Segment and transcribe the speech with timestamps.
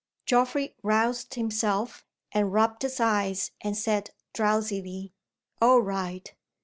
[0.25, 5.13] Geoffrey roused himself, and rubbed his eyes, and said, drowsily,
[5.61, 6.33] "All right."